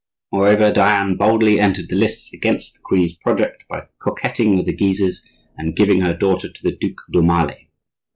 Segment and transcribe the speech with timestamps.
[0.31, 5.29] Moreover, Diane boldly entered the lists against the queen's project by coquetting with the Guises
[5.57, 7.67] and giving her daughter to the Duc d'Aumale.